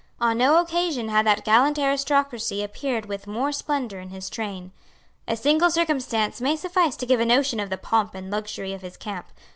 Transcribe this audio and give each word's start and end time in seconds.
On 0.19 0.35
no 0.35 0.57
occasion 0.59 1.09
had 1.09 1.27
that 1.27 1.45
gallant 1.45 1.77
aristocracy 1.77 2.63
appeared 2.63 3.05
with 3.05 3.27
more 3.27 3.51
splendour 3.51 3.99
in 3.99 4.09
his 4.09 4.31
train. 4.31 4.71
A 5.27 5.37
single 5.37 5.69
circumstance 5.69 6.41
may 6.41 6.55
suffice 6.55 6.95
to 6.95 7.05
give 7.05 7.19
a 7.19 7.25
notion 7.25 7.59
of 7.59 7.69
the 7.69 7.77
pomp 7.77 8.15
and 8.15 8.31
luxury 8.31 8.73
of 8.73 8.81
his 8.81 8.97
camp. 8.97 9.27